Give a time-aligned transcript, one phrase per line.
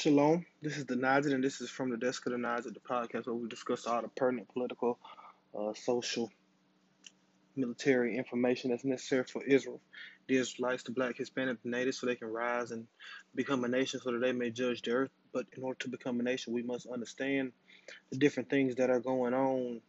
[0.00, 0.46] Shalom.
[0.62, 3.26] This is the Najid, and this is from the desk of the Najid, the podcast
[3.26, 4.98] where we discuss all the pertinent political,
[5.54, 6.30] uh, social,
[7.54, 9.78] military information that's necessary for Israel,
[10.26, 12.86] the Israelites, the Black, Hispanic, the Natives, so they can rise and
[13.34, 15.10] become a nation, so that they may judge the earth.
[15.34, 17.52] But in order to become a nation, we must understand
[18.10, 19.82] the different things that are going on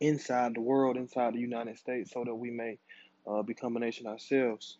[0.00, 2.76] inside the world, inside the United States, so that we may
[3.26, 4.76] uh, become a nation ourselves.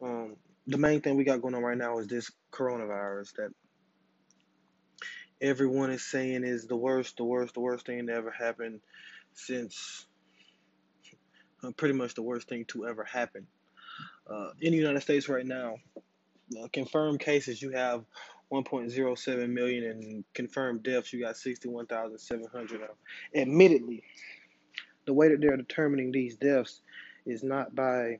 [0.00, 0.36] Um,
[0.66, 3.50] the main thing we got going on right now is this coronavirus that
[5.40, 8.80] everyone is saying is the worst, the worst, the worst thing that ever happened
[9.34, 10.06] since
[11.62, 13.46] uh, pretty much the worst thing to ever happen.
[14.28, 15.76] Uh, in the United States right now,
[16.62, 18.04] uh, confirmed cases you have
[18.52, 22.80] 1.07 million, and confirmed deaths you got 61,700.
[23.34, 24.02] Admittedly,
[25.06, 26.80] the way that they're determining these deaths
[27.26, 28.18] is not by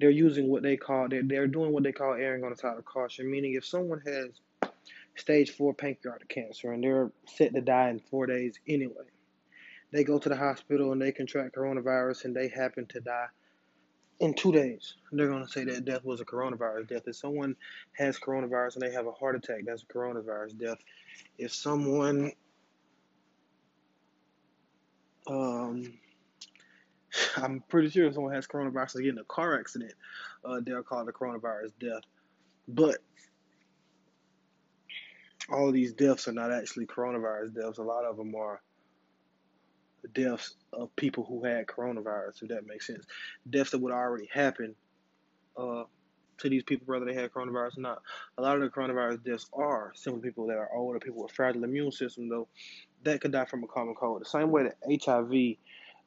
[0.00, 2.76] they're using what they call they're, they're doing what they call erring on the side
[2.76, 4.70] of caution meaning if someone has
[5.16, 9.04] stage four pancreatic cancer and they're set to die in four days anyway
[9.92, 13.26] they go to the hospital and they contract coronavirus and they happen to die
[14.22, 14.94] in two days.
[15.10, 17.02] They're going to say that death was a coronavirus death.
[17.06, 17.56] If someone
[17.98, 20.78] has coronavirus and they have a heart attack that's a coronavirus death.
[21.38, 22.32] If someone
[25.26, 25.92] um,
[27.36, 29.94] I'm pretty sure if someone has coronavirus and get in a car accident,
[30.44, 32.02] uh, they'll call it a coronavirus death.
[32.68, 32.98] But
[35.50, 37.78] all of these deaths are not actually coronavirus deaths.
[37.78, 38.60] A lot of them are
[40.14, 43.04] deaths of people who had coronavirus, if that makes sense.
[43.48, 44.74] Deaths that would already happen
[45.56, 45.84] uh,
[46.38, 48.02] to these people, whether they had coronavirus or not.
[48.38, 51.64] A lot of the coronavirus deaths are simply people that are older, people with fragile
[51.64, 52.48] immune system, though,
[53.04, 54.20] that could die from a common cold.
[54.20, 55.56] The same way that HIV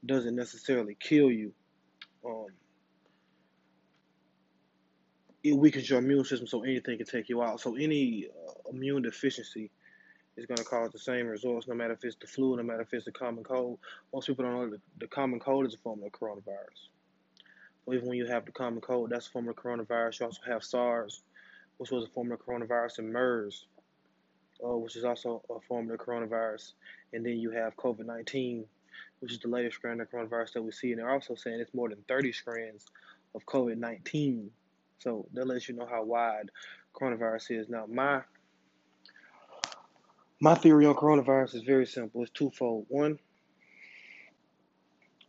[0.03, 1.53] doesn't necessarily kill you.
[2.25, 2.47] Um,
[5.43, 7.61] it weakens your immune system, so anything can take you out.
[7.61, 9.69] So any uh, immune deficiency
[10.37, 12.81] is going to cause the same results, no matter if it's the flu, no matter
[12.81, 13.79] if it's the common cold.
[14.13, 16.89] Most people don't know that the common cold is a form of coronavirus.
[17.85, 20.19] So even when you have the common cold, that's a form of coronavirus.
[20.19, 21.21] You also have SARS,
[21.77, 23.67] which was a form of coronavirus, and MERS,
[24.63, 26.73] uh, which is also a form of the coronavirus.
[27.13, 28.65] And then you have COVID 19,
[29.19, 30.91] which is the latest strand of coronavirus that we see.
[30.91, 32.85] And they're also saying it's more than 30 strands
[33.33, 34.51] of COVID 19.
[34.99, 36.51] So that lets you know how wide
[36.93, 37.69] coronavirus is.
[37.69, 38.21] Now, my
[40.41, 42.21] my theory on coronavirus is very simple.
[42.21, 42.85] It's twofold.
[42.89, 43.19] One,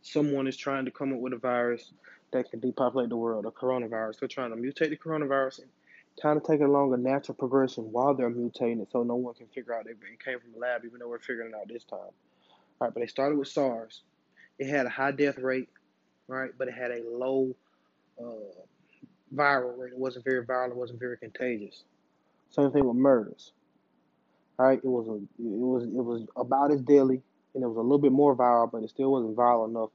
[0.01, 1.91] someone is trying to come up with a virus
[2.31, 4.19] that can depopulate the world, a coronavirus.
[4.19, 5.69] They're trying to mutate the coronavirus and
[6.21, 9.33] kind of take it along a natural progression while they're mutating it so no one
[9.33, 11.83] can figure out it came from a lab, even though we're figuring it out this
[11.83, 12.11] time.
[12.79, 14.03] Right, but they started with SARS.
[14.59, 15.69] It had a high death rate,
[16.27, 16.51] right?
[16.57, 17.55] But it had a low
[18.19, 18.23] uh,
[19.33, 19.93] viral rate.
[19.93, 20.69] It wasn't very viral.
[20.69, 21.83] It wasn't very contagious.
[22.49, 23.51] Same thing with MERS.
[24.59, 27.21] All right, it was a, it was it was about as deadly,
[27.53, 29.89] and it was a little bit more viral, but it still wasn't viral enough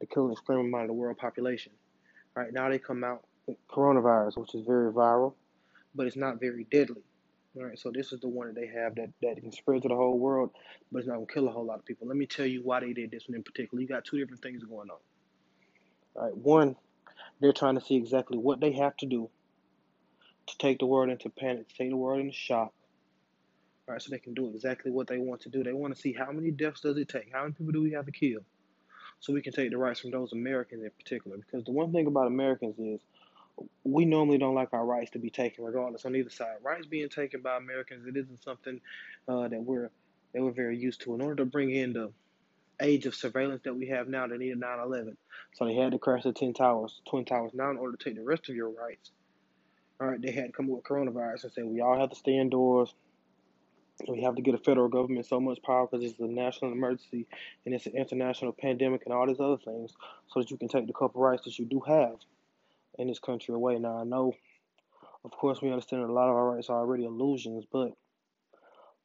[0.00, 1.72] to kill an extreme amount of the world population.
[2.36, 5.34] All right, now they come out with coronavirus, which is very viral,
[5.94, 7.02] but it's not very deadly.
[7.56, 9.88] All right, so this is the one that they have that, that can spread to
[9.88, 10.50] the whole world,
[10.92, 12.06] but it's not gonna kill a whole lot of people.
[12.06, 13.80] Let me tell you why they did this one in particular.
[13.80, 14.98] You got two different things going on.
[16.16, 16.76] All right, one,
[17.40, 19.30] they're trying to see exactly what they have to do
[20.48, 22.74] to take the world into panic, to take the world into shock.
[23.88, 25.64] All right, so they can do exactly what they want to do.
[25.64, 27.92] They want to see how many deaths does it take, how many people do we
[27.92, 28.40] have to kill,
[29.20, 31.38] so we can take the rights from those Americans in particular.
[31.38, 33.00] Because the one thing about Americans is
[33.84, 36.56] we normally don't like our rights to be taken, regardless on either side.
[36.62, 38.80] Rights being taken by Americans, it isn't something
[39.28, 39.90] uh, that we're
[40.34, 41.14] that we're very used to.
[41.14, 42.12] In order to bring in the
[42.80, 45.16] age of surveillance that we have now, they needed 9/11,
[45.54, 47.52] so they had to crash the Twin Towers, Twin Towers.
[47.54, 49.10] Now, in order to take the rest of your rights,
[50.00, 52.16] all right, they had to come up with coronavirus and say we all have to
[52.16, 52.92] stay indoors.
[54.06, 57.26] We have to get a federal government so much power because it's a national emergency
[57.64, 59.94] and it's an international pandemic and all these other things,
[60.28, 62.16] so that you can take the couple rights that you do have
[62.98, 63.78] in this country away.
[63.78, 64.32] Now I know,
[65.24, 67.92] of course, we understand a lot of our rights are already illusions, but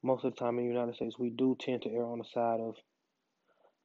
[0.04, 2.26] most of the time in the United States, we do tend to err on the
[2.26, 2.76] side of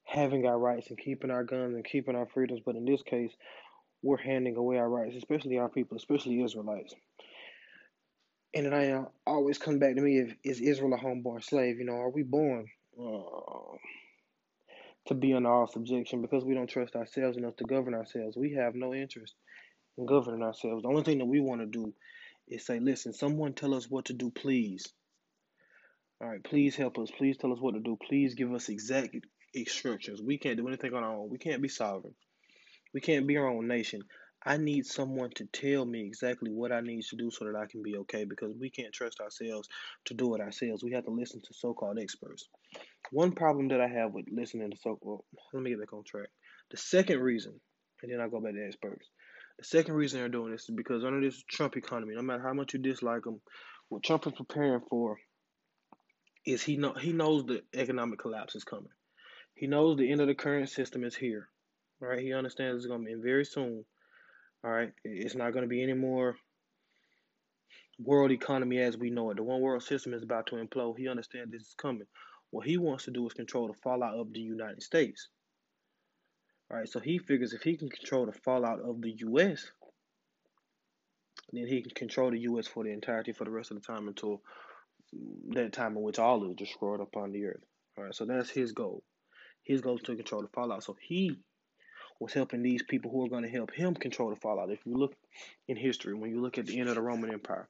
[0.04, 2.60] having our rights and keeping our guns and keeping our freedoms.
[2.64, 3.32] But in this case,
[4.02, 6.94] we're handing away our rights, especially our people, especially Israelites.
[8.54, 11.78] And then I uh, always come back to me: if is Israel a homeborn slave?
[11.78, 12.66] You know, are we born
[12.98, 13.76] uh,
[15.08, 18.36] to be under our subjection because we don't trust ourselves enough to govern ourselves?
[18.36, 19.34] We have no interest
[20.04, 20.82] governing ourselves.
[20.82, 21.94] The only thing that we want to do
[22.48, 24.86] is say, listen, someone tell us what to do, please.
[26.20, 27.10] All right, please help us.
[27.10, 27.98] Please tell us what to do.
[28.08, 29.14] Please give us exact
[29.54, 30.22] instructions.
[30.22, 31.28] We can't do anything on our own.
[31.30, 32.14] We can't be sovereign.
[32.94, 34.02] We can't be our own nation.
[34.44, 37.66] I need someone to tell me exactly what I need to do so that I
[37.66, 39.68] can be okay because we can't trust ourselves
[40.04, 40.84] to do it ourselves.
[40.84, 42.48] We have to listen to so called experts.
[43.10, 46.04] One problem that I have with listening to so well, let me get back on
[46.04, 46.28] track.
[46.70, 47.60] The second reason,
[48.02, 49.08] and then I'll go back to experts.
[49.58, 52.52] The second reason they're doing this is because under this Trump economy, no matter how
[52.52, 53.40] much you dislike him,
[53.88, 55.18] what Trump is preparing for
[56.44, 58.92] is he know he knows the economic collapse is coming.
[59.54, 61.48] He knows the end of the current system is here.
[62.00, 62.20] Right?
[62.20, 63.84] He understands it's gonna be very soon.
[64.62, 64.92] All right.
[65.04, 66.36] It's not gonna be any more
[67.98, 69.36] world economy as we know it.
[69.36, 70.98] The one world system is about to implode.
[70.98, 72.06] He understands this is coming.
[72.50, 75.28] What he wants to do is control the fallout of the United States.
[76.70, 79.70] All right, so he figures if he can control the fallout of the U.S.,
[81.52, 82.66] then he can control the U.S.
[82.66, 84.42] for the entirety for the rest of the time until
[85.50, 87.62] that time in which all is destroyed upon the earth.
[87.96, 89.02] All right, so that's his goal.
[89.62, 90.82] His goal is to control the fallout.
[90.82, 91.38] So he
[92.18, 94.70] was helping these people who are going to help him control the fallout.
[94.70, 95.14] If you look
[95.68, 97.68] in history, when you look at the end of the Roman Empire,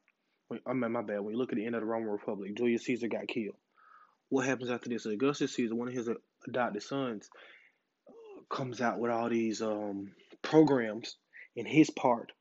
[0.49, 2.57] when, I mean, my bad, when you look at the end of the Roman Republic,
[2.57, 3.57] Julius Caesar got killed.
[4.29, 5.07] What happens after this?
[5.07, 6.09] Augustus Caesar, one of his
[6.47, 7.29] adopted sons,
[8.49, 10.13] comes out with all these um,
[10.43, 11.17] programs
[11.55, 12.33] in his part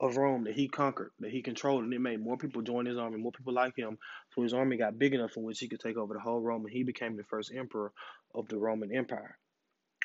[0.00, 2.98] of Rome that he conquered, that he controlled, and it made more people join his
[2.98, 3.98] army, more people like him.
[4.34, 6.64] So his army got big enough in which he could take over the whole Rome,
[6.64, 7.92] and he became the first emperor
[8.34, 9.38] of the Roman Empire.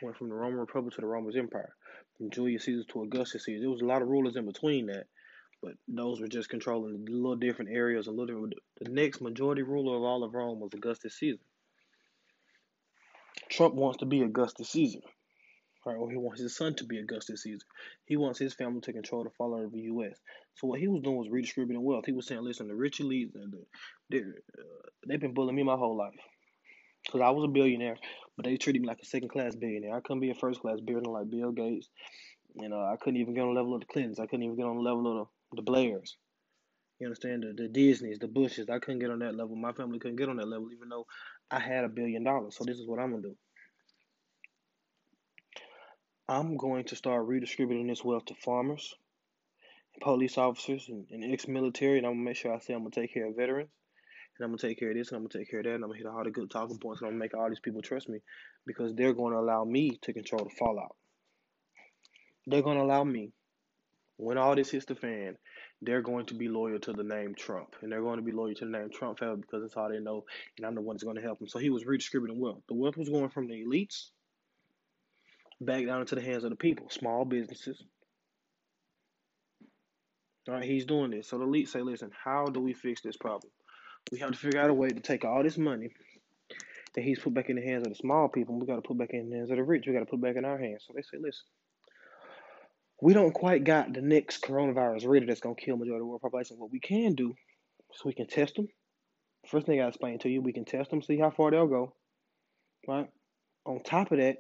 [0.02, 1.74] Went from the Roman Republic to the Roman Empire,
[2.18, 3.62] from Julius Caesar to Augustus Caesar.
[3.62, 5.08] There was a lot of rulers in between that,
[5.62, 8.08] but those were just controlling a little different areas.
[8.08, 8.48] A little.
[8.80, 11.40] The next majority ruler of all of Rome was Augustus Caesar.
[13.50, 15.00] Trump wants to be Augustus Caesar
[15.86, 15.96] right?
[15.96, 17.66] Or he wants his son to be Augustus Caesar.
[18.06, 20.18] He wants his family to control the fallout of the U.S.
[20.56, 22.06] So what he was doing was redistributing wealth.
[22.06, 23.32] He was saying, "Listen, the rich elites,
[24.10, 24.22] they, uh,
[25.08, 26.14] they've been bullying me my whole life
[27.06, 27.98] because I was a billionaire,
[28.36, 29.96] but they treated me like a second class billionaire.
[29.96, 31.90] I couldn't be a first class billionaire like Bill Gates.
[32.56, 34.20] You know, I couldn't even get on the level of the Clintons.
[34.20, 36.18] I couldn't even get on the level of the, the Blairs.
[37.00, 38.70] You understand the, the Disneys, the Bushes.
[38.70, 39.56] I couldn't get on that level.
[39.56, 41.06] My family couldn't get on that level, even though
[41.50, 42.58] I had a billion dollars.
[42.58, 43.36] So this is what I'm gonna do.
[46.30, 48.94] I'm going to start redistributing this wealth to farmers,
[50.00, 53.12] police officers, and, and ex-military, and I'm gonna make sure I say I'm gonna take
[53.12, 53.72] care of veterans,
[54.38, 55.84] and I'm gonna take care of this, and I'm gonna take care of that, and
[55.84, 57.82] I'm gonna hit all the good talking points, and I'm gonna make all these people
[57.82, 58.20] trust me,
[58.68, 60.96] because they're going to allow me to control the fallout.
[62.46, 63.32] They're going to allow me,
[64.18, 65.36] when all this hits the fan,
[65.82, 68.54] they're going to be loyal to the name Trump, and they're going to be loyal
[68.54, 70.26] to the name Trump because that's all they know,
[70.58, 71.48] and I'm the one that's going to help them.
[71.48, 72.62] So he was redistributing wealth.
[72.68, 74.12] The wealth was going from the elites
[75.62, 77.84] back down into the hands of the people, small businesses.
[80.48, 81.30] All right, he's doing this.
[81.30, 83.52] So the elite say, listen, how do we fix this problem?
[84.12, 85.90] We have to figure out a way to take all this money
[86.96, 88.58] that he's put back in the hands of the small people.
[88.58, 89.86] We got to put back in the hands of the rich.
[89.86, 90.86] We got to put back in our hands.
[90.88, 91.46] So they say, listen,
[93.02, 96.08] we don't quite got the next coronavirus ready that's going to kill majority of the
[96.08, 96.58] world population.
[96.58, 97.36] What we can do
[97.94, 98.68] so we can test them.
[99.48, 101.94] First thing I explain to you, we can test them, see how far they'll go.
[102.88, 103.08] Right?
[103.66, 104.38] On top of that,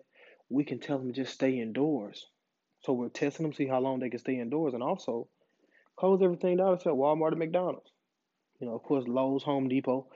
[0.49, 2.25] we can tell them just stay indoors.
[2.81, 5.27] So we're testing them, see how long they can stay indoors, and also
[5.97, 7.91] close everything down except Walmart and McDonald's.
[8.59, 10.07] You know, of course, Lowe's, Home Depot,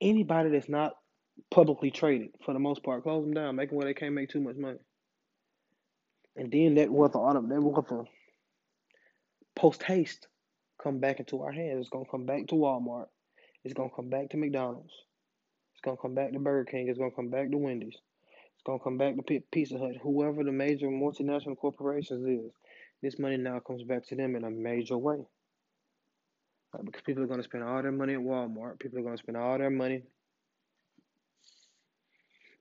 [0.00, 0.92] anybody that's not
[1.50, 4.30] publicly traded, for the most part, close them down, make them where they can't make
[4.30, 4.78] too much money.
[6.36, 8.06] And then that worth of that worth of
[9.56, 10.26] post haste
[10.82, 11.80] come back into our hands.
[11.80, 13.06] It's gonna come back to Walmart.
[13.64, 14.92] It's gonna come back to McDonald's.
[15.72, 16.88] It's gonna come back to Burger King.
[16.88, 17.96] It's gonna come back to Wendy's
[18.64, 22.52] gonna come back to Pizza Hut, whoever the major multinational corporations is.
[23.02, 25.18] This money now comes back to them in a major way.
[26.72, 28.78] Right, because people are gonna spend all their money at Walmart.
[28.80, 30.02] People are gonna spend all their money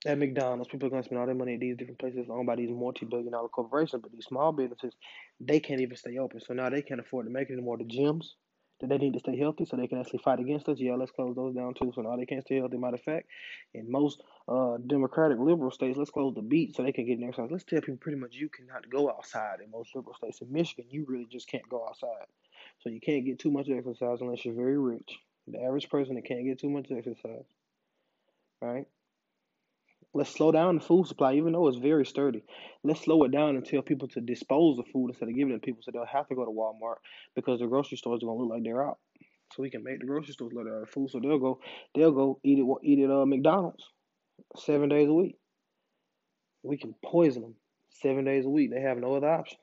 [0.05, 0.69] at McDonald's.
[0.69, 3.31] People are gonna spend all their money at these different places owned by these multi-billion
[3.31, 4.01] dollar corporations.
[4.01, 4.93] But these small businesses,
[5.39, 6.41] they can't even stay open.
[6.41, 7.77] So now they can't afford to make it anymore.
[7.77, 8.25] The gyms,
[8.83, 10.77] that they need to stay healthy so they can actually fight against us.
[10.77, 11.93] Yeah, let's close those down too.
[11.95, 12.77] So now they can't stay healthy.
[12.77, 13.27] Matter of fact,
[13.73, 17.23] in most uh, democratic liberal states, let's close the beach so they can get an
[17.23, 17.49] exercise.
[17.49, 20.41] Let's tell people pretty much you cannot go outside in most liberal states.
[20.41, 22.27] In Michigan, you really just can't go outside.
[22.81, 25.17] So you can't get too much exercise unless you're very rich.
[25.47, 27.45] The average person that can't get too much exercise.
[28.61, 28.85] Right?
[30.15, 32.43] Let's slow down the food supply, even though it's very sturdy.
[32.83, 35.55] Let's slow it down and tell people to dispose of food instead of giving it
[35.55, 36.97] to people so they'll have to go to Walmart
[37.35, 38.99] because the grocery stores are gonna look like they're out.
[39.55, 41.09] So we can make the grocery stores look like food.
[41.09, 41.59] So they'll go
[41.95, 43.83] they'll go eat it eat it uh McDonald's
[44.55, 45.35] seven days a week.
[46.61, 47.55] We can poison them
[47.89, 48.71] seven days a week.
[48.71, 49.61] They have no other options.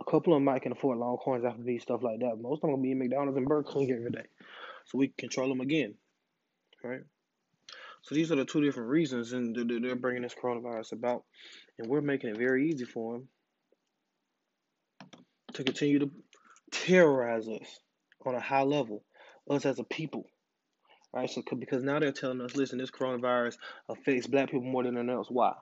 [0.00, 2.36] A couple of them might can afford Longhorns, Applebee's, stuff like that.
[2.38, 4.26] Most of them gonna be in McDonald's and Burger King every day.
[4.86, 5.94] So we can control them again.
[6.82, 7.00] Right?
[8.04, 11.24] So these are the two different reasons, and they're bringing this coronavirus about,
[11.78, 13.28] and we're making it very easy for them
[15.54, 16.10] to continue to
[16.70, 17.80] terrorize us
[18.26, 19.02] on a high level,
[19.48, 20.26] us as a people.
[21.14, 21.30] Right?
[21.30, 23.56] So because now they're telling us, listen, this coronavirus
[23.88, 25.28] affects black people more than anyone else.
[25.30, 25.54] Why?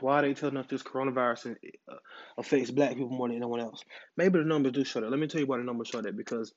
[0.00, 1.54] Why are they telling us this coronavirus
[1.90, 1.94] uh,
[2.36, 3.82] affects black people more than anyone else?
[4.18, 5.10] Maybe the numbers do show that.
[5.10, 6.14] Let me tell you why the numbers show that.
[6.14, 6.52] Because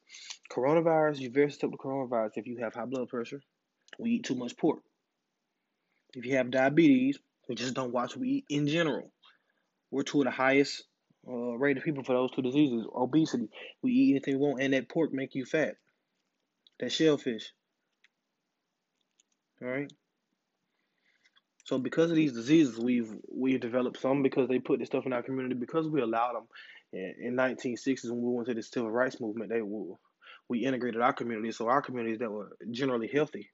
[0.51, 3.39] coronavirus, you're very susceptible to coronavirus if you have high blood pressure,
[3.97, 4.79] we eat too much pork.
[6.13, 9.11] If you have diabetes, we just don't watch what we eat in general.
[9.91, 10.83] We're two of the highest
[11.27, 12.85] uh, rate of people for those two diseases.
[12.95, 13.49] Obesity,
[13.81, 15.75] we eat anything we want, and that pork make you fat.
[16.79, 17.51] That shellfish.
[19.61, 19.91] All right.
[21.63, 25.13] So because of these diseases, we've we've developed some because they put this stuff in
[25.13, 26.47] our community because we allowed them.
[26.93, 29.95] In, in 1960s, when we went to the civil rights movement, they were,
[30.47, 33.49] we integrated our community, so our communities that were generally healthy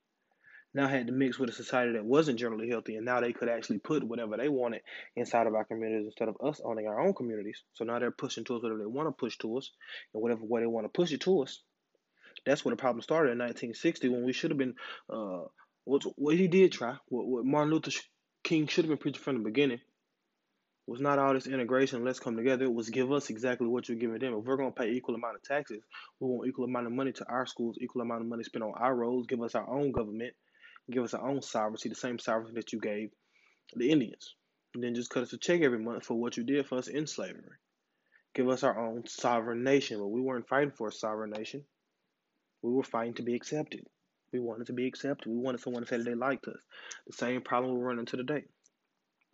[0.73, 3.49] now had to mix with a society that wasn't generally healthy, and now they could
[3.49, 4.81] actually put whatever they wanted
[5.15, 7.61] inside of our communities instead of us owning our own communities.
[7.73, 9.71] So now they're pushing to us whatever they want to push to us,
[10.13, 11.61] and whatever way they want to push it to us.
[12.45, 14.75] That's where the problem started in 1960 when we should have been.
[15.09, 15.43] Uh,
[15.85, 17.91] what he did try, what, what Martin Luther
[18.43, 19.79] King should have been preaching from the beginning,
[20.87, 22.03] was not all this integration.
[22.03, 22.65] Let's come together.
[22.65, 24.33] It was give us exactly what you're giving them.
[24.33, 25.83] If we're gonna pay equal amount of taxes,
[26.19, 28.73] we want equal amount of money to our schools, equal amount of money spent on
[28.75, 29.27] our roads.
[29.27, 30.33] Give us our own government
[30.91, 33.09] give us our own sovereignty, the same sovereignty that you gave
[33.75, 34.35] the Indians.
[34.73, 36.87] And then just cut us a check every month for what you did for us
[36.87, 37.43] in slavery.
[38.33, 39.99] Give us our own sovereign nation.
[39.99, 41.63] But we weren't fighting for a sovereign nation.
[42.63, 43.81] We were fighting to be accepted.
[44.31, 45.29] We wanted to be accepted.
[45.29, 46.59] We wanted someone to say that they liked us.
[47.05, 48.43] The same problem we're running to today.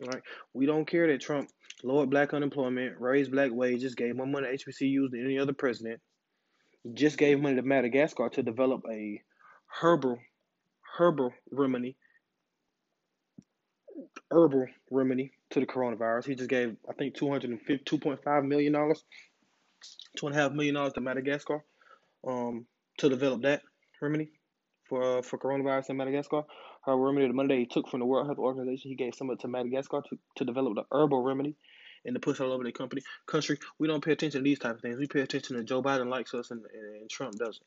[0.02, 0.22] All right.
[0.52, 1.48] We don't care that Trump
[1.82, 6.00] lowered black unemployment, raised black wages, gave more money to HBCUs than any other president.
[6.92, 9.22] Just gave money to Madagascar to develop a
[9.80, 10.18] herbal
[11.00, 11.96] herbal remedy,
[14.30, 16.26] herbal remedy to the coronavirus.
[16.26, 19.02] He just gave, I think, two hundred and fifty, two point five million dollars,
[20.16, 21.64] two and a half million dollars to Madagascar,
[22.26, 22.66] um,
[22.98, 23.62] to develop that
[24.02, 24.28] remedy
[24.88, 26.42] for uh, for coronavirus in Madagascar.
[26.84, 29.34] Herbal remedy, the money he took from the World Health Organization, he gave some of
[29.34, 31.54] it to Madagascar to, to develop the herbal remedy
[32.04, 33.58] and to push all over the company country.
[33.78, 34.98] We don't pay attention to these type of things.
[34.98, 37.62] We pay attention to Joe Biden likes us and, and, and Trump doesn't.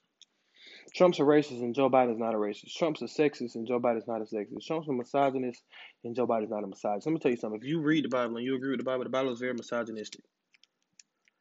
[0.96, 2.76] Trump's a racist and Joe Biden's not a racist.
[2.76, 4.66] Trump's a sexist and Joe Biden's not a sexist.
[4.66, 5.64] Trump's a misogynist
[6.04, 7.08] and Joe Biden's not a misogynist.
[7.08, 7.60] Let me tell you something.
[7.62, 9.54] If you read the Bible and you agree with the Bible, the Bible is very
[9.54, 10.22] misogynistic.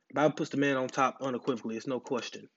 [0.08, 1.76] The Bible puts the man on top unequivocally.
[1.76, 2.48] It's no question.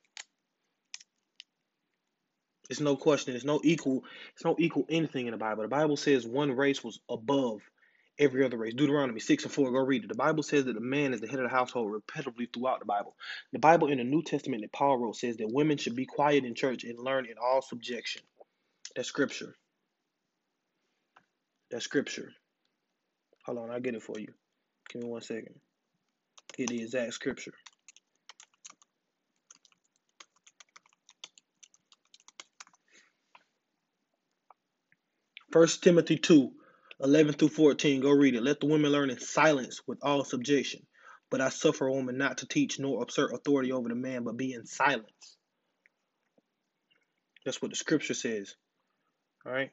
[2.69, 3.35] It's no question.
[3.35, 4.03] It's no equal.
[4.33, 5.63] It's no equal anything in the Bible.
[5.63, 7.61] The Bible says one race was above
[8.19, 8.73] every other race.
[8.73, 10.07] Deuteronomy 6 and 4, go read it.
[10.07, 12.85] The Bible says that the man is the head of the household repetitively throughout the
[12.85, 13.15] Bible.
[13.51, 16.45] The Bible in the New Testament that Paul wrote says that women should be quiet
[16.45, 18.21] in church and learn in all subjection.
[18.95, 19.55] That's scripture.
[21.71, 22.31] That's scripture.
[23.45, 24.33] Hold on, I'll get it for you.
[24.89, 25.55] Give me one second.
[26.57, 27.53] Get the exact scripture.
[35.51, 36.51] First Timothy 2
[37.01, 38.01] 11 through 14.
[38.01, 38.43] Go read it.
[38.43, 40.81] Let the women learn in silence with all subjection.
[41.29, 44.37] But I suffer a woman not to teach nor assert authority over the man, but
[44.37, 45.37] be in silence.
[47.45, 48.55] That's what the scripture says.
[49.45, 49.71] All right.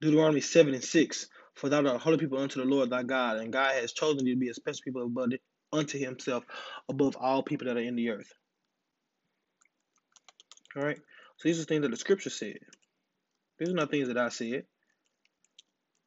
[0.00, 1.26] Deuteronomy 7 and 6.
[1.54, 4.26] For thou art a holy people unto the Lord thy God, and God has chosen
[4.26, 5.30] you to be a special people above
[5.72, 6.44] unto himself
[6.88, 8.32] above all people that are in the earth.
[10.76, 10.98] All right.
[11.36, 12.58] So these are things that the scripture said.
[13.58, 14.64] These are not things that I said.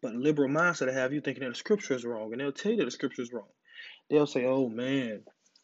[0.01, 2.71] But liberal mindset to have you thinking that the scripture is wrong, and they'll tell
[2.71, 3.47] you that the scripture is wrong.
[4.09, 5.23] They'll say, "Oh man,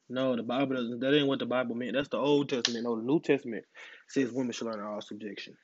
[0.10, 1.00] no, the Bible doesn't.
[1.00, 1.94] That ain't what the Bible meant.
[1.94, 2.84] That's the Old Testament.
[2.84, 3.66] No, the New Testament
[4.08, 5.58] says women should learn all subjection."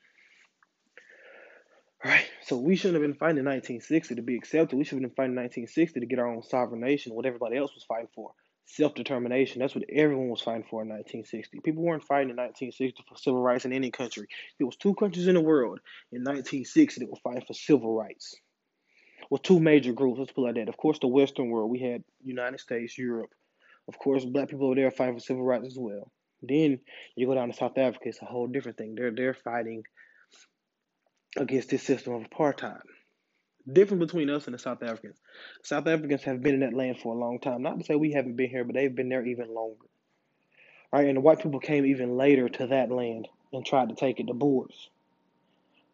[2.03, 4.75] All right, so we shouldn't have been fighting in 1960 to be accepted.
[4.75, 7.55] We should have been fighting in 1960 to get our own sovereign nation, what everybody
[7.55, 8.31] else was fighting for.
[8.65, 9.61] Self determination.
[9.61, 11.61] That's what everyone was fighting for in 1960.
[11.63, 14.27] People weren't fighting in 1960 for civil rights in any country.
[14.57, 15.79] There was two countries in the world
[16.11, 18.35] in 1960 that were fighting for civil rights.
[19.29, 20.19] Well, two major groups.
[20.19, 20.69] Let's put it like that.
[20.69, 21.71] Of course, the Western world.
[21.71, 23.29] We had United States, Europe.
[23.87, 26.11] Of course, black people over there fighting for civil rights as well.
[26.41, 26.79] Then
[27.15, 28.09] you go down to South Africa.
[28.09, 28.95] It's a whole different thing.
[28.95, 29.83] They're they're fighting
[31.37, 32.81] against this system of apartheid.
[33.71, 35.17] Different between us and the South Africans.
[35.63, 37.61] South Africans have been in that land for a long time.
[37.61, 39.85] Not to say we haven't been here, but they've been there even longer.
[40.91, 44.19] Right, and the white people came even later to that land and tried to take
[44.19, 44.89] it, the Boers.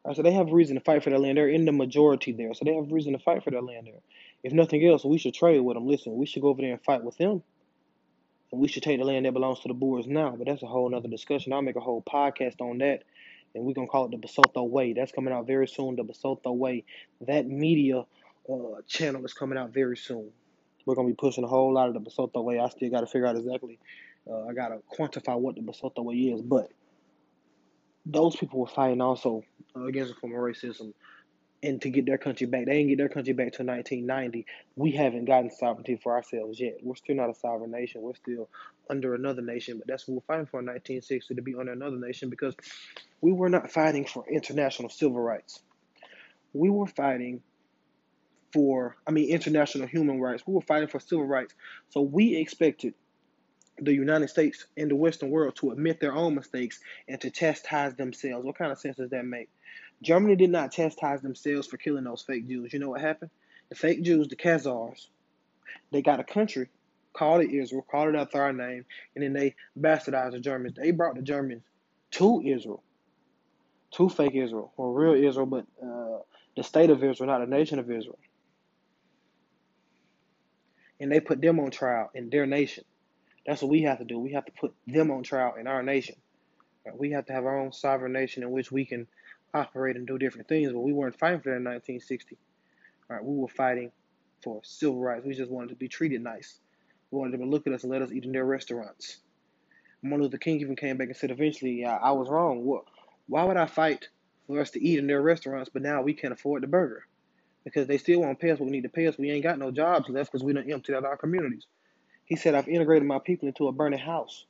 [0.03, 1.37] Right, so they have reason to fight for their land.
[1.37, 4.01] They're in the majority there, so they have reason to fight for their land there.
[4.43, 5.87] If nothing else, we should trade with them.
[5.87, 7.43] Listen, we should go over there and fight with them.
[8.51, 10.35] And we should take the land that belongs to the Boers now.
[10.35, 11.53] But that's a whole other discussion.
[11.53, 13.03] I'll make a whole podcast on that
[13.55, 14.93] and we're gonna call it the Basotho Way.
[14.93, 15.95] That's coming out very soon.
[15.95, 16.85] The Basotho Way.
[17.21, 18.05] That media
[18.49, 20.31] uh, channel is coming out very soon.
[20.85, 22.59] We're gonna be pushing a whole lot of the Basotho Way.
[22.59, 23.79] I still got to figure out exactly.
[24.29, 26.71] Uh, I gotta quantify what the Basotho Way is, but
[28.05, 29.43] those people were fighting also
[29.75, 30.93] uh, against of racism
[31.61, 32.65] and to get their country back.
[32.65, 34.45] They didn't get their country back till 1990.
[34.75, 36.77] We haven't gotten sovereignty for ourselves yet.
[36.81, 38.01] We're still not a sovereign nation.
[38.01, 38.49] We're still
[38.89, 41.97] under another nation, but that's what we're fighting for in 1960 to be under another
[41.97, 42.55] nation because
[43.21, 45.61] we were not fighting for international civil rights.
[46.53, 47.41] We were fighting
[48.53, 50.43] for, I mean, international human rights.
[50.47, 51.53] We were fighting for civil rights.
[51.89, 52.93] So we expected
[53.81, 57.95] the United States and the Western world to admit their own mistakes and to chastise
[57.95, 58.45] themselves.
[58.45, 59.49] What kind of sense does that make?
[60.01, 62.73] Germany did not chastise themselves for killing those fake Jews.
[62.73, 63.31] You know what happened?
[63.69, 65.07] The fake Jews, the Khazars,
[65.91, 66.69] they got a country,
[67.13, 70.75] called it Israel, called it after our name, and then they bastardized the Germans.
[70.75, 71.63] They brought the Germans
[72.11, 72.83] to Israel,
[73.91, 76.19] to fake Israel, or real Israel, but uh,
[76.55, 78.19] the state of Israel, not the nation of Israel.
[80.99, 82.83] And they put them on trial in their nation.
[83.45, 84.19] That's what we have to do.
[84.19, 86.15] We have to put them on trial in our nation.
[86.93, 89.07] We have to have our own sovereign nation in which we can
[89.53, 92.37] operate and do different things, but we weren't fighting for that in 1960.
[93.09, 93.91] All right, we were fighting
[94.43, 95.25] for civil rights.
[95.25, 96.59] We just wanted to be treated nice.
[97.11, 99.17] We wanted them to look at us and let us eat in their restaurants.
[100.01, 102.63] Martin Luther King even came back and said, eventually, I, I was wrong.
[102.63, 102.83] What,
[103.27, 104.07] why would I fight
[104.47, 107.05] for us to eat in their restaurants, but now we can't afford the burger?
[107.63, 109.17] Because they still won't pay us what we need to pay us.
[109.17, 111.65] We ain't got no jobs left because we done emptied out our communities.
[112.25, 114.45] He said, I've integrated my people into a burning house.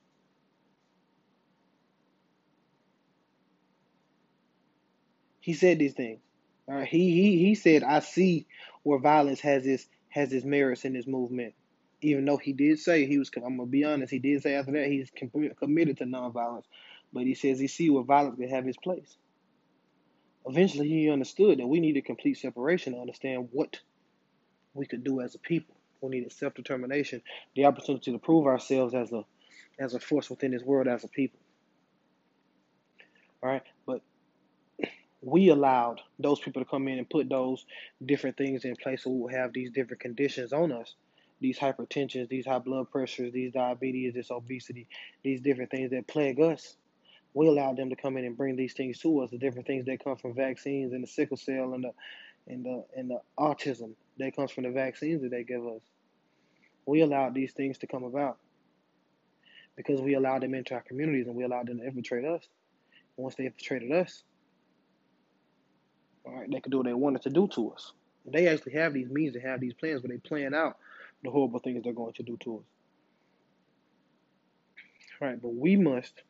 [5.40, 6.20] He said these things.
[6.68, 6.88] All right.
[6.88, 8.48] He he he said, I see
[8.84, 11.54] where violence has its has its merits in this movement.
[12.02, 14.72] Even though he did say he was, I'm gonna be honest, he did say after
[14.74, 16.64] that he's committed to nonviolence,
[17.12, 19.18] but he says he see where violence can have its place.
[20.46, 23.80] Eventually, he understood that we needed complete separation to understand what
[24.74, 25.76] we could do as a people.
[26.02, 27.22] We needed self determination,
[27.56, 29.26] the opportunity to prove ourselves as a
[29.78, 31.40] as a force within this world as a people.
[33.44, 34.02] All right, but
[35.22, 37.66] we allowed those people to come in and put those
[38.06, 40.96] different things in place so we will have these different conditions on us.
[41.42, 44.88] These hypertensions these high blood pressures these diabetes this obesity
[45.24, 46.76] these different things that plague us.
[47.34, 49.86] We allowed them to come in and bring these things to us the different things
[49.86, 51.92] that come from vaccines and the sickle cell and the
[52.48, 55.82] and the and the autism that comes from the vaccines that they give us.
[56.86, 58.38] We allowed these things to come about
[59.76, 62.44] because we allowed them into our communities and we allowed them to infiltrate us.
[63.16, 64.24] Once they infiltrated us
[66.30, 67.92] all right, they could do what they wanted to do to us.
[68.26, 70.78] They actually have these means and have these plans, but they plan out
[71.24, 72.64] the horrible things they're going to do to us.
[75.22, 76.22] All right, but we must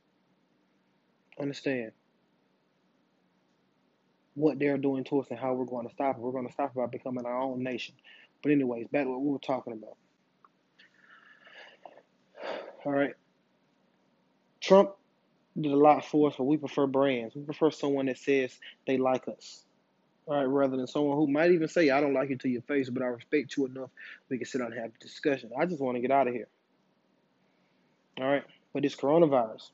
[1.40, 1.92] understand
[4.36, 6.22] what they're doing to us and how we're going to stop it.
[6.22, 7.96] We're going to stop it by becoming our own nation.
[8.42, 9.98] But anyways, back to what we were talking about.
[12.86, 13.14] All right.
[14.62, 14.92] Trump
[15.60, 17.36] did a lot for us, but we prefer brands.
[17.36, 18.58] We prefer someone that says
[18.88, 19.66] they like us.
[20.30, 22.88] Right, rather than someone who might even say, I don't like you to your face,
[22.88, 23.90] but I respect you enough,
[24.30, 25.50] we can sit down and have a discussion.
[25.60, 26.48] I just want to get out of here.
[28.20, 29.72] All right, but this coronavirus,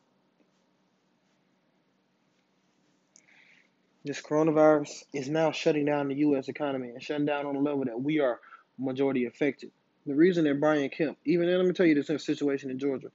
[4.06, 6.48] this coronavirus is now shutting down the U.S.
[6.48, 8.40] economy and shutting down on a level that we are
[8.80, 9.72] majority affected.
[10.06, 13.10] The reason that Brian Kemp, even let me tell you this situation in Georgia.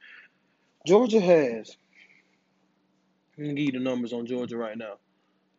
[0.86, 1.74] Georgia has,
[3.38, 4.98] let me give you the numbers on Georgia right now.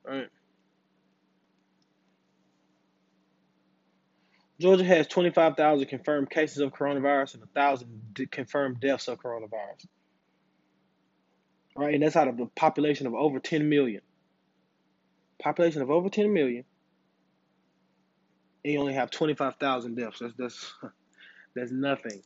[0.08, 0.30] All right.
[4.62, 9.88] Georgia has 25,000 confirmed cases of coronavirus and 1,000 confirmed deaths of coronavirus.
[11.76, 14.02] Right, and that's out of a population of over 10 million.
[15.42, 16.64] Population of over 10 million,
[18.64, 20.20] and you only have 25,000 deaths.
[20.20, 20.74] That's that's
[21.56, 22.22] that's nothing.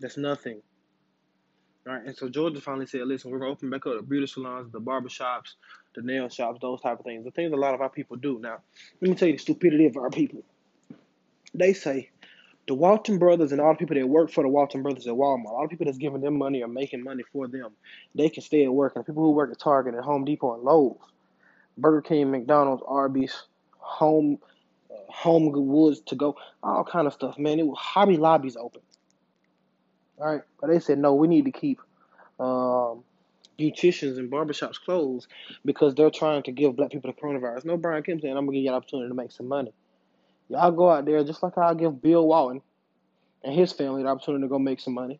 [0.00, 0.62] That's nothing.
[1.86, 4.26] All right, and so Georgia finally said, "Listen, we're gonna open back up the beauty
[4.26, 5.54] salons, the barber shops,
[5.94, 7.24] the nail shops, those type of things.
[7.24, 8.38] The things a lot of our people do.
[8.40, 8.58] Now,
[9.00, 10.42] let me tell you the stupidity of our people.
[11.54, 12.10] They say
[12.66, 15.46] the Walton brothers and all the people that work for the Walton brothers at Walmart,
[15.46, 17.72] all the people that's giving them money or making money for them,
[18.14, 18.94] they can stay at work.
[18.94, 20.98] And people who work at Target and Home Depot and Lowe's,
[21.76, 23.34] Burger King, McDonald's, Arby's,
[23.78, 24.38] Home,
[24.90, 27.58] uh, Home Woods to go, all kind of stuff, man.
[27.58, 28.82] It was Hobby Lobby's open.
[30.18, 31.80] All right, but they said no, we need to keep
[32.38, 33.02] um,
[33.58, 35.28] beauticians and barbershops closed
[35.64, 37.64] because they're trying to give black people the coronavirus.
[37.64, 39.72] No, Brian Kemp saying, I'm going to give you an opportunity to make some money.
[40.48, 42.60] Y'all go out there just like I'll give Bill Walton
[43.42, 45.18] and his family the opportunity to go make some money.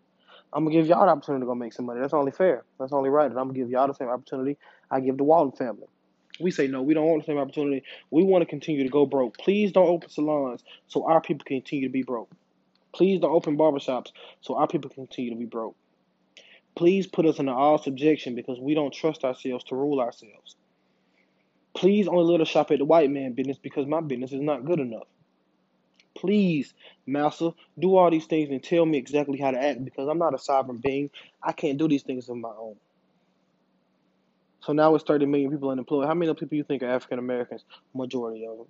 [0.53, 2.01] I'm gonna give y'all the opportunity to go make some money.
[2.01, 2.65] That's only fair.
[2.79, 3.31] That's only right.
[3.31, 4.59] And I'm gonna give y'all the same opportunity
[4.91, 5.87] I give the Walton family.
[6.41, 7.83] We say no, we don't want the same opportunity.
[8.11, 9.39] We want to continue to go broke.
[9.39, 12.31] Please don't open salons so our people continue to be broke.
[12.93, 15.77] Please don't open barbershops so our people continue to be broke.
[16.75, 20.57] Please put us under all subjection because we don't trust ourselves to rule ourselves.
[21.75, 24.65] Please only let us shop at the white man business because my business is not
[24.65, 25.07] good enough.
[26.15, 26.75] Please,
[27.07, 30.35] Massa, do all these things and tell me exactly how to act because I'm not
[30.35, 31.11] a sovereign being.
[31.43, 32.77] I can't do these things on my own.
[34.61, 36.07] So now it's 30 million people unemployed.
[36.07, 37.65] How many people you think are African Americans?
[37.95, 38.67] Majority of them.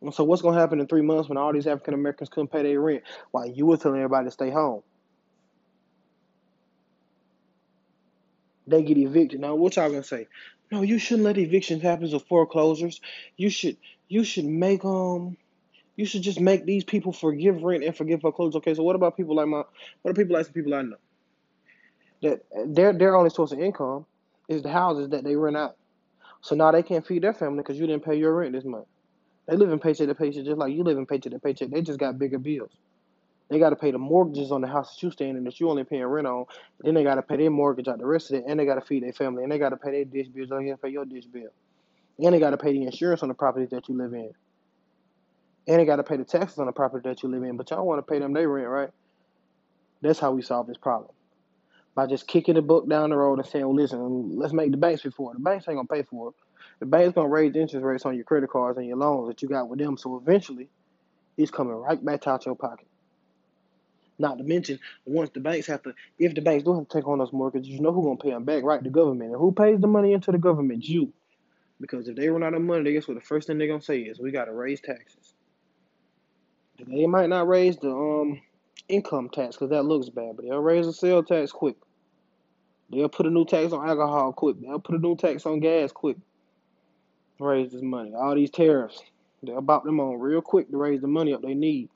[0.00, 2.62] And so what's to happen in three months when all these African Americans couldn't pay
[2.62, 4.82] their rent while you were telling everybody to stay home?
[8.66, 9.40] They get evicted.
[9.40, 10.28] Now what y'all gonna say?
[10.70, 13.00] No, you shouldn't let evictions happen to foreclosures.
[13.36, 13.76] You should
[14.08, 15.36] you should make um
[15.96, 18.56] you should just make these people forgive rent and forgive foreclosures.
[18.56, 19.62] Okay, so what about people like my
[20.02, 20.96] what are people like some people I know?
[22.22, 24.06] That their their only source of income
[24.48, 25.76] is the houses that they rent out.
[26.40, 28.86] So now they can't feed their family because you didn't pay your rent this month.
[29.46, 31.70] They live in paycheck to paycheck just like you live in paycheck to paycheck.
[31.70, 32.70] They just got bigger bills.
[33.50, 35.68] They got to pay the mortgages on the house that you staying in that you
[35.68, 36.46] only paying rent on.
[36.80, 38.76] Then they got to pay their mortgage out the rest of it, and they got
[38.76, 40.48] to feed their family, and they got to pay their dish bills.
[40.48, 41.50] Don't even pay your dish bill,
[42.18, 44.32] and they got to pay the insurance on the property that you live in,
[45.68, 47.56] and they got to pay the taxes on the property that you live in.
[47.56, 48.90] But y'all want to pay them their rent, right?
[50.00, 51.10] That's how we solve this problem
[51.94, 54.76] by just kicking the book down the road and saying, well, listen, let's make the
[54.76, 55.34] banks pay for it.
[55.34, 56.34] The banks ain't to pay for it.
[56.80, 59.48] The bank's to raise interest rates on your credit cards and your loans that you
[59.48, 59.96] got with them.
[59.96, 60.68] So eventually,
[61.36, 62.86] it's coming right back out your pocket.
[64.22, 67.08] Not to mention, once the banks have to, if the banks do have to take
[67.08, 68.80] on those mortgages, you know who's going to pay them back, right?
[68.80, 69.32] The government.
[69.32, 70.88] And who pays the money into the government?
[70.88, 71.12] You.
[71.80, 73.84] Because if they run out of money, guess what the first thing they're going to
[73.84, 75.34] say is, we got to raise taxes.
[76.78, 78.40] They might not raise the um
[78.88, 81.76] income tax because that looks bad, but they'll raise the sales tax quick.
[82.90, 84.60] They'll put a new tax on alcohol quick.
[84.60, 86.16] They'll put a new tax on gas quick.
[87.40, 88.14] Raise this money.
[88.14, 89.02] All these tariffs,
[89.42, 91.88] they'll bop them on real quick to raise the money up they need.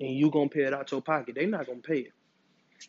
[0.00, 1.34] And you gonna pay it out your pocket.
[1.34, 2.12] They not gonna pay it.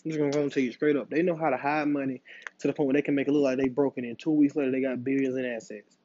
[0.04, 1.10] I'm just gonna tell you straight up.
[1.10, 2.22] They know how to hide money
[2.60, 4.16] to the point where they can make it look like they broken in.
[4.16, 5.98] Two weeks later, they got billions in assets.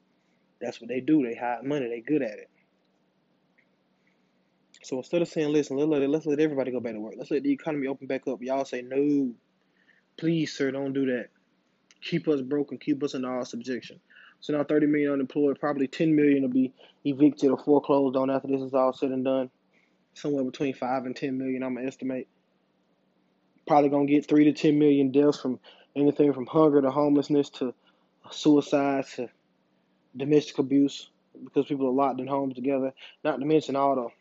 [0.60, 1.22] That's what they do.
[1.22, 1.88] They hide money.
[1.88, 2.50] They good at it.
[4.82, 7.14] So instead of saying, listen, let's let, let's let everybody go back to work.
[7.16, 8.42] Let's let the economy open back up.
[8.42, 9.32] Y'all say, no,
[10.16, 11.28] please, sir, don't do that.
[12.02, 12.78] Keep us broken.
[12.78, 14.00] Keep us in all subjection.
[14.40, 16.72] So now 30 million unemployed, probably 10 million will be
[17.04, 19.50] evicted or foreclosed on after this is all said and done.
[20.20, 22.28] Somewhere between 5 and 10 million, I'm to estimate.
[23.66, 25.58] Probably to get 3 to 10 million deaths from
[25.96, 27.72] anything from hunger to homelessness to
[28.30, 29.28] suicide to
[30.14, 31.08] domestic abuse
[31.42, 32.92] because people are locked in homes together.
[33.24, 34.12] Not to mention all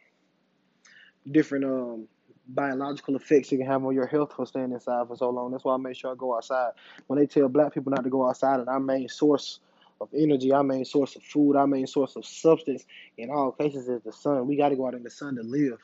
[1.26, 2.08] the different um,
[2.48, 5.52] biological effects it can have on your health for staying inside for so long.
[5.52, 6.72] That's why I make sure I go outside.
[7.08, 9.60] When they tell black people not to go outside, and our main source
[10.02, 12.86] of energy, our main source of food, our main source of substance
[13.18, 14.48] in all cases is the sun.
[14.48, 15.80] We got to go out in the sun to live.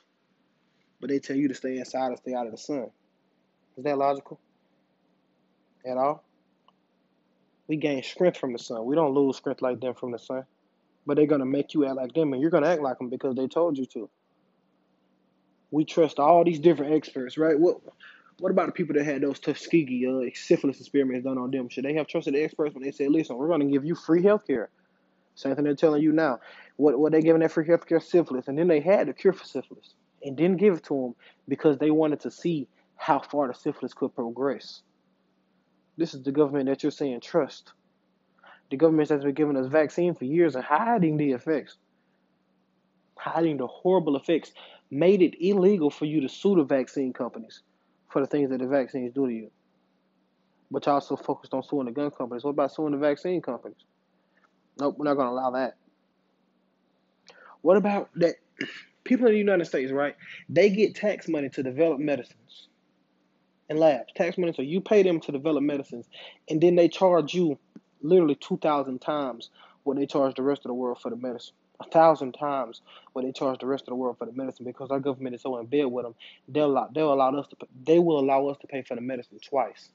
[1.00, 2.90] But they tell you to stay inside and stay out of the sun.
[3.78, 4.40] Is that logical?
[5.86, 6.24] At all?
[7.68, 8.86] We gain strength from the sun.
[8.86, 10.46] We don't lose strength like them from the sun.
[11.06, 12.98] But they're going to make you act like them, and you're going to act like
[12.98, 14.10] them because they told you to
[15.72, 17.60] we trust all these different experts, right?
[17.60, 17.78] What
[18.40, 21.70] what about the people that had those Tuskegee uh, syphilis experiments done on them?
[21.70, 23.96] Should they have trusted the experts when they said, "Listen, we're going to give you
[23.96, 24.70] free health care"?
[25.36, 26.40] Same thing they're telling you now.
[26.78, 29.34] What what they giving that free health care syphilis, and then they had the cure
[29.34, 29.94] for syphilis
[30.26, 31.16] and didn't give it to them
[31.48, 34.82] because they wanted to see how far the syphilis could progress.
[35.98, 37.72] This is the government that you're saying trust.
[38.72, 41.78] The government has been giving us vaccine for years and hiding the effects,
[43.18, 44.52] hiding the horrible effects
[44.92, 47.62] made it illegal for you to sue the vaccine companies
[48.10, 49.52] for the things that the vaccines do to you.
[50.72, 52.44] But y'all so focused on suing the gun companies.
[52.44, 53.78] What about suing the vaccine companies?
[54.80, 55.76] Nope, we're not going to allow that.
[57.62, 58.36] What about that?
[59.06, 60.16] People in the United States, right?
[60.50, 62.68] They get tax money to develop medicines
[63.70, 64.12] and labs.
[64.16, 66.10] Tax money, so you pay them to develop medicines,
[66.50, 67.58] and then they charge you
[68.02, 69.50] literally 2,000 times
[69.84, 72.82] what they charge the rest of the world for the medicine a thousand times
[73.14, 75.42] what they charge the rest of the world for the medicine because our government is
[75.42, 76.16] so in bed with them.
[76.48, 79.40] They'll allow, they'll allow us to they will allow us to pay for the medicine
[79.48, 79.90] twice,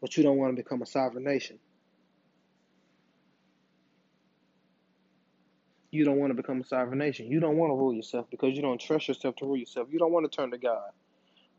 [0.00, 1.58] but you don't want to become a sovereign nation.
[5.90, 7.26] You don't want to become a sovereign nation.
[7.26, 9.88] You don't want to rule yourself because you don't trust yourself to rule yourself.
[9.90, 10.90] You don't want to turn to God.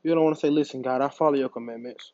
[0.04, 2.14] You don't want to say, "Listen, God, I follow your commandments.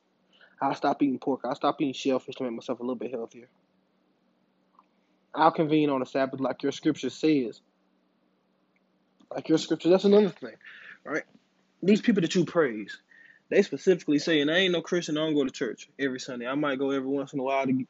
[0.62, 1.42] I'll stop eating pork.
[1.46, 3.50] I'll stop eating shellfish to make myself a little bit healthier."
[5.36, 7.62] I'll convene on the Sabbath like your scripture says.
[9.34, 10.56] Like your scripture, that's another thing,
[11.06, 11.24] right?
[11.84, 12.98] These people that you praise,
[13.50, 16.48] They specifically saying, I ain't no Christian, I don't go to church every Sunday.
[16.48, 17.88] I might go every once in a while to, you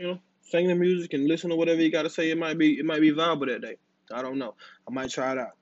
[0.00, 2.30] know, sing the music and listen to whatever you got to say.
[2.30, 3.76] It might be, it might be viable that day.
[4.12, 4.54] I don't know.
[4.88, 5.56] I might try it out.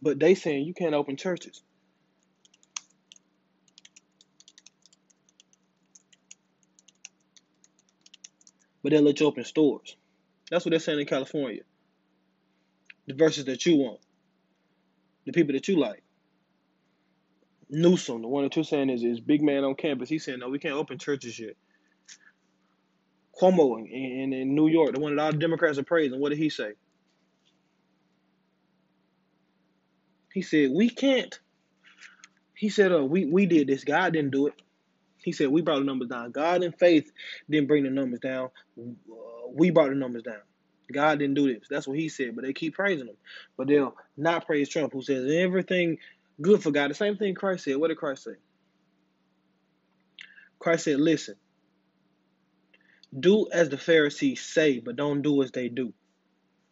[0.00, 1.62] But they saying you can't open churches.
[8.82, 9.96] But they'll let you open stores.
[10.50, 11.62] That's what they're saying in California.
[13.06, 14.00] The verses that you want.
[15.26, 16.02] The people that you like.
[17.68, 20.08] Newsom, the one that you're saying is, is big man on campus.
[20.08, 21.56] He's saying, no, we can't open churches yet.
[23.40, 26.30] Cuomo in, in, in New York, the one that all the Democrats are praising, what
[26.30, 26.72] did he say?
[30.32, 31.38] He said, we can't.
[32.54, 33.84] He said, uh, we, we did this.
[33.84, 34.54] God didn't do it.
[35.22, 36.30] He said, we brought the numbers down.
[36.30, 37.10] God and faith
[37.50, 38.50] didn't bring the numbers down.
[38.78, 38.84] Uh,
[39.52, 40.40] we brought the numbers down.
[40.92, 41.66] God didn't do this.
[41.68, 43.16] That's what he said, but they keep praising him.
[43.56, 45.98] But they'll not praise Trump, who says everything
[46.40, 46.90] good for God.
[46.90, 47.76] The same thing Christ said.
[47.76, 48.36] What did Christ say?
[50.58, 51.34] Christ said, listen,
[53.18, 55.92] do as the Pharisees say, but don't do as they do.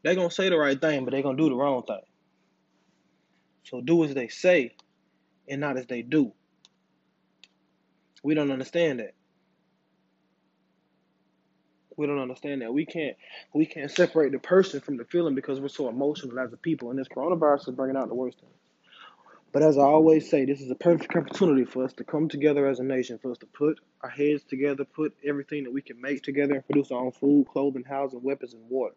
[0.02, 2.02] They're going to say the right thing, but they're going to do the wrong thing.
[3.64, 4.74] So do as they say
[5.48, 6.32] and not as they do.
[8.22, 9.14] We don't understand that.
[11.96, 12.74] We don't understand that.
[12.74, 13.16] We can't
[13.54, 16.90] we can't separate the person from the feeling because we're so emotional as a people,
[16.90, 18.53] and this coronavirus is bringing out the worst things.
[19.54, 22.66] But as I always say, this is a perfect opportunity for us to come together
[22.66, 26.00] as a nation, for us to put our heads together, put everything that we can
[26.00, 28.96] make together, and produce our own food, clothing, housing, weapons, and water.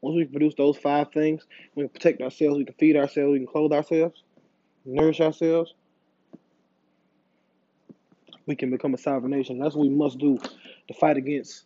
[0.00, 3.38] Once we produce those five things, we can protect ourselves, we can feed ourselves, we
[3.38, 4.22] can clothe ourselves,
[4.84, 5.74] nourish ourselves.
[8.46, 9.58] We can become a sovereign nation.
[9.58, 11.64] That's what we must do to fight against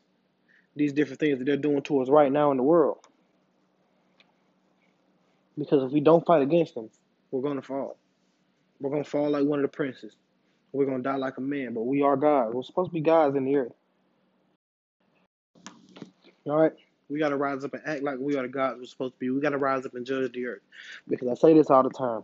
[0.75, 2.97] these different things that they're doing to us right now in the world.
[5.59, 6.89] Because if we don't fight against them,
[7.31, 7.97] we're to fall.
[8.81, 10.17] We're to fall like one of the princes.
[10.73, 12.55] We're to die like a man, but we are God.
[12.55, 13.73] We're supposed to be gods in the earth.
[16.47, 16.73] All right?
[17.09, 19.19] We got to rise up and act like we are the gods we're supposed to
[19.19, 19.31] be.
[19.31, 20.63] We got to rise up and judge the earth.
[21.09, 22.23] Because I say this all the time.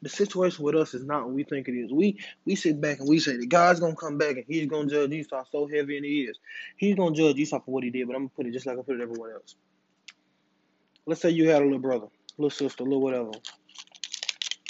[0.00, 1.90] The situation with us is not what we think it is.
[1.90, 4.86] We we sit back and we say that God's gonna come back and He's gonna
[4.86, 6.38] judge Esau so heavy, and He is.
[6.76, 8.78] He's gonna judge Esau for what he did, but I'm gonna put it just like
[8.78, 9.56] I put it everyone else.
[11.06, 13.30] Let's say you had a little brother, little sister, little whatever,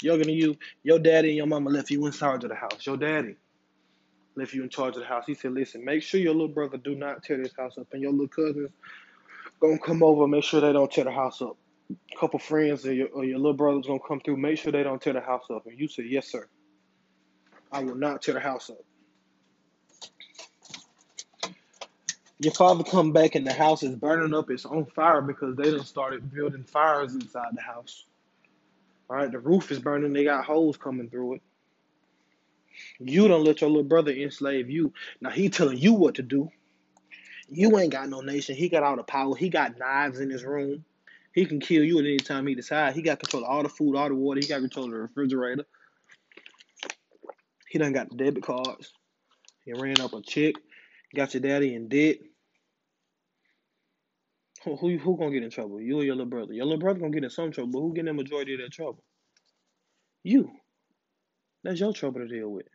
[0.05, 0.57] younger than you.
[0.83, 2.85] Your daddy and your mama left you in charge of the house.
[2.85, 3.37] Your daddy
[4.35, 5.25] left you in charge of the house.
[5.27, 8.01] He said, "Listen, make sure your little brother do not tear this house up, and
[8.01, 8.71] your little cousins
[9.61, 10.27] gonna come over.
[10.27, 11.57] Make sure they don't tear the house up."
[11.91, 14.37] A couple friends or your, or your little brother's gonna come through.
[14.37, 15.67] Make sure they don't tear the house up.
[15.67, 16.47] And you said, "Yes, sir.
[17.71, 18.77] I will not tear the house up."
[22.39, 24.51] Your father come back and the house is burning up.
[24.51, 28.05] It's on fire because they done started building fires inside the house.
[29.09, 30.13] All right, the roof is burning.
[30.13, 31.41] They got holes coming through it.
[32.99, 34.93] You don't let your little brother enslave you.
[35.21, 36.49] Now he telling you what to do.
[37.47, 38.55] You ain't got no nation.
[38.55, 39.35] He got all the power.
[39.35, 40.83] He got knives in his room.
[41.33, 42.95] He can kill you at any time he decides.
[42.95, 44.39] He got control of all the food, all the water.
[44.41, 45.65] He got control of the refrigerator.
[47.67, 48.93] He done got the debit cards.
[49.65, 50.55] He ran up a check.
[51.13, 52.17] Got your daddy in debt.
[54.65, 55.79] Who, who gonna get in trouble?
[55.79, 56.53] You or your little brother?
[56.53, 58.71] Your little brother gonna get in some trouble, but who getting the majority of that
[58.71, 59.03] trouble?
[60.23, 60.49] You.
[61.63, 62.65] That's your trouble to deal with.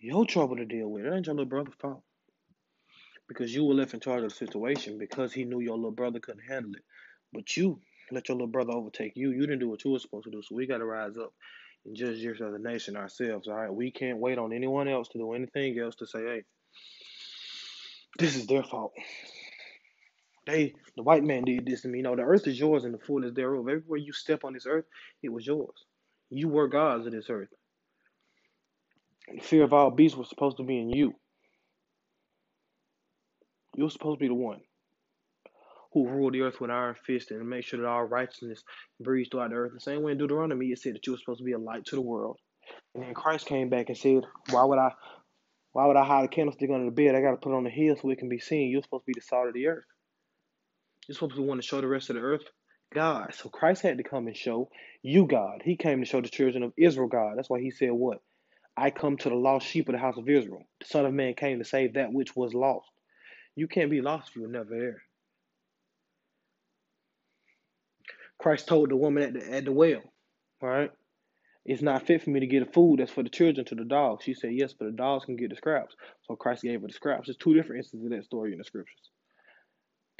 [0.00, 1.04] Your trouble to deal with.
[1.04, 2.02] It ain't your little brother's fault.
[3.28, 6.18] Because you were left in charge of the situation because he knew your little brother
[6.18, 6.82] couldn't handle it.
[7.32, 9.30] But you let your little brother overtake you.
[9.30, 10.42] You didn't do what you were supposed to do.
[10.42, 11.32] So we got to rise up
[11.86, 13.46] and judge this as a nation ourselves.
[13.46, 13.72] All right.
[13.72, 16.42] We can't wait on anyone else to do anything else to say, hey,
[18.18, 18.92] this is their fault.
[20.46, 22.02] They, the white man did this to me.
[22.02, 23.68] No, the earth is yours and the fullness thereof.
[23.68, 24.86] Everywhere you step on this earth,
[25.22, 25.84] it was yours.
[26.30, 27.50] You were gods of this earth.
[29.32, 31.14] The fear of all beasts was supposed to be in you.
[33.76, 34.60] You were supposed to be the one
[35.92, 38.62] who ruled the earth with iron fist and make sure that all righteousness
[39.00, 39.72] breathes throughout the earth.
[39.74, 41.84] The same way in Deuteronomy it said that you were supposed to be a light
[41.86, 42.38] to the world.
[42.94, 44.92] And then Christ came back and said, Why would I
[45.72, 47.14] why would I hide a candlestick under the bed?
[47.14, 48.70] I gotta put it on the hill so it can be seen.
[48.70, 49.84] You're supposed to be the salt of the earth.
[51.06, 52.44] You're supposed to want to show the rest of the earth
[52.94, 53.34] God.
[53.34, 54.68] So Christ had to come and show
[55.02, 55.62] you God.
[55.64, 57.34] He came to show the children of Israel God.
[57.36, 58.20] That's why he said what?
[58.76, 60.62] I come to the lost sheep of the house of Israel.
[60.80, 62.88] The Son of Man came to save that which was lost.
[63.54, 65.02] You can't be lost if you're never there.
[68.38, 70.02] Christ told the woman at the at the well,
[70.60, 70.90] right?
[71.64, 73.84] it's not fit for me to get the food that's for the children to the
[73.84, 74.24] dogs.
[74.24, 75.94] She said yes, but the dogs can get the scraps.
[76.26, 77.28] So Christ gave her the scraps.
[77.28, 79.11] There's two different instances of that story in the scriptures.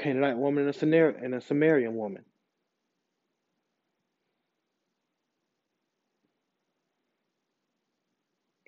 [0.03, 2.25] Canaanite woman and a Samaritan and a Samaritan woman.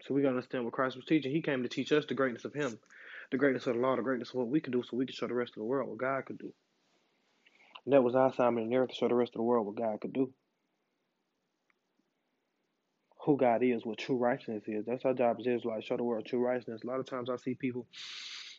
[0.03, 1.33] So we gotta understand what Christ was teaching.
[1.33, 2.79] He came to teach us the greatness of Him,
[3.31, 5.15] the greatness of the law, the greatness of what we can do, so we can
[5.15, 6.53] show the rest of the world what God could do.
[7.85, 9.67] And that was our assignment in the earth to show the rest of the world
[9.67, 10.33] what God could do.
[13.25, 14.85] Who God is, what true righteousness is.
[14.87, 16.83] That's our job as Israelites, show the world true righteousness.
[16.85, 17.87] A lot of times I see people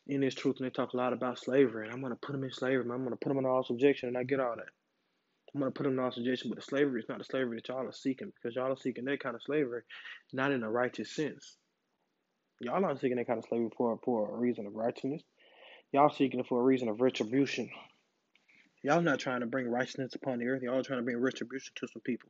[0.08, 2.44] in this truth and they talk a lot about slavery, and I'm gonna put them
[2.44, 4.70] in slavery, I'm gonna put them in all subjection, and I get all that.
[5.54, 7.68] I'm gonna put them in all subjection, but the slavery is not the slavery that
[7.68, 9.82] y'all are seeking, because y'all are seeking that kind of slavery,
[10.34, 11.58] not in a righteous sense.
[12.62, 15.22] Y'all aren't seeking that kind of slavery for for a reason of righteousness.
[15.92, 17.70] Y'all seeking it for a reason of retribution.
[18.84, 20.62] Y'all not trying to bring righteousness upon the earth.
[20.62, 22.30] Y'all trying to bring retribution to some people,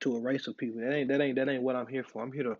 [0.00, 0.80] to a race of people.
[0.80, 2.22] That ain't that ain't that ain't what I'm here for.
[2.22, 2.56] I'm here to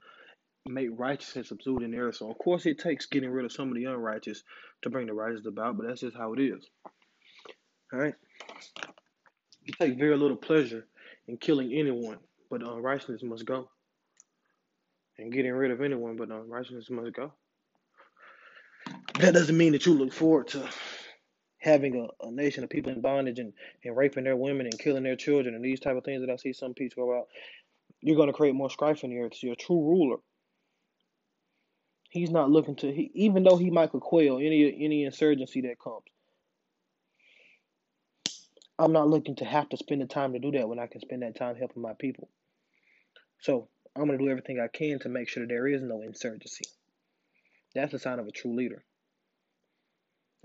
[0.68, 2.16] make righteousness absolute in the earth.
[2.16, 4.42] So of course it takes getting rid of some of the unrighteous
[4.82, 6.66] to bring the righteous about, but that's just how it is.
[7.92, 8.14] All right.
[9.64, 10.86] You take very little pleasure
[11.28, 12.18] in killing anyone,
[12.50, 13.68] but unrighteousness must go.
[15.18, 17.32] And getting rid of anyone, but unrighteousness must go.
[19.18, 20.68] That doesn't mean that you look forward to
[21.58, 23.52] having a, a nation of people in bondage and,
[23.84, 26.36] and raping their women and killing their children and these type of things that I
[26.36, 27.28] see some people about,
[28.00, 29.34] you're going to create more strife in the earth.
[29.34, 30.18] So you're a true ruler.
[32.10, 36.04] He's not looking to, he, even though he might quail any any insurgency that comes.
[38.78, 41.00] I'm not looking to have to spend the time to do that when I can
[41.00, 42.28] spend that time helping my people.
[43.40, 46.66] So I'm to do everything I can to make sure that there is no insurgency.
[47.74, 48.84] That's a sign of a true leader.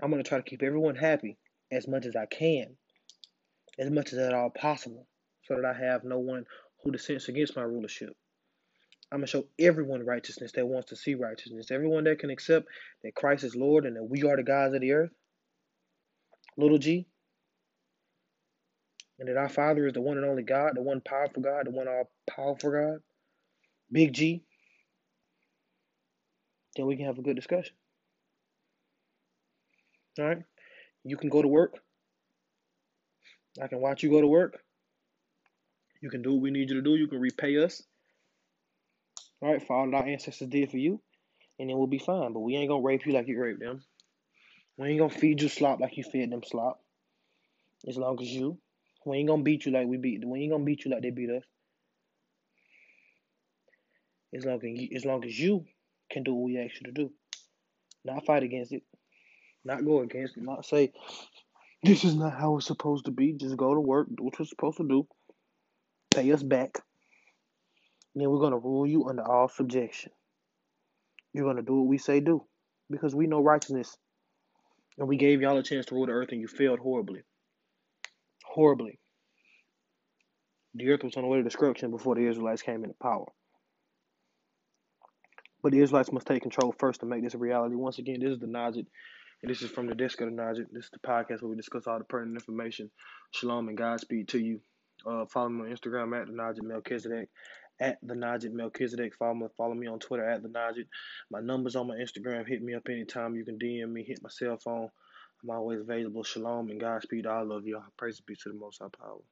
[0.02, 1.36] I'm to try to keep everyone happy
[1.70, 2.76] as much as I can,
[3.78, 5.06] as much as at all possible,
[5.44, 6.44] so that I have no one
[6.82, 8.16] who dissents against my rulership.
[9.12, 11.70] I'm going to show everyone righteousness that wants to see righteousness.
[11.70, 12.66] Everyone that can accept
[13.02, 15.10] that Christ is Lord and that we are the gods of the earth.
[16.56, 17.06] Little g.
[19.18, 21.70] And that our Father is the one and only God, the one powerful God, the
[21.70, 23.00] one all powerful God.
[23.92, 24.42] Big G.
[26.74, 27.74] Then we can have a good discussion.
[30.18, 30.42] All right.
[31.04, 31.78] You can go to work.
[33.62, 34.58] I can watch you go to work.
[36.00, 36.96] You can do what we need you to do.
[36.96, 37.82] You can repay us.
[39.42, 41.00] Right, that our ancestors did for you.
[41.58, 42.32] And then we'll be fine.
[42.32, 43.82] But we ain't to rape you like you raped them.
[44.78, 46.80] We ain't to feed you slop like you fed them slop.
[47.88, 48.58] As long as you.
[49.04, 51.10] We ain't to beat you like we beat We ain't to beat you like they
[51.10, 51.42] beat us.
[54.34, 55.64] As long as, you, as long as you
[56.10, 57.10] can do what we ask you to do.
[58.04, 58.82] Not fight against it.
[59.64, 60.44] Not go against it.
[60.44, 60.92] Not say,
[61.82, 63.32] this is not how it's supposed to be.
[63.32, 65.06] Just go to work, do what you're supposed to do,
[66.14, 66.78] pay us back.
[68.14, 70.12] Then we're going to rule you under all subjection.
[71.32, 72.44] You're going to do what we say do
[72.90, 73.96] because we know righteousness.
[74.98, 77.22] And we gave y'all a chance to rule the earth and you failed horribly.
[78.44, 78.98] Horribly.
[80.74, 83.26] The earth was on the way to destruction before the Israelites came into power.
[85.62, 87.76] But the Israelites must take control first to make this a reality.
[87.76, 88.86] Once again, this is the Najid
[89.42, 90.66] and this is from the desk of the Najid.
[90.70, 92.90] This is the podcast where we discuss all the pertinent information.
[93.32, 94.60] Shalom and Godspeed to you.
[95.04, 97.28] Uh, follow me on Instagram at the Najid Melchizedek.
[97.82, 99.14] At the Najit Melchizedek.
[99.16, 100.86] Follow me, follow me on Twitter at the Najit.
[101.32, 102.48] My number's on my Instagram.
[102.48, 103.36] Hit me up anytime.
[103.36, 104.04] You can DM me.
[104.04, 104.90] Hit my cell phone.
[105.44, 106.24] I'm always available.
[106.24, 107.84] Shalom and Godspeed all of y'all.
[107.98, 109.22] Praise be to the Most High Power.